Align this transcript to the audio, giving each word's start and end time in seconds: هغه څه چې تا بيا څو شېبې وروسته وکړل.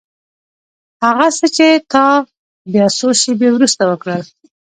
هغه 1.03 1.27
څه 1.37 1.47
چې 1.55 1.67
تا 1.91 2.05
بيا 2.71 2.85
څو 2.97 3.07
شېبې 3.21 3.49
وروسته 3.53 3.83
وکړل. 3.87 4.21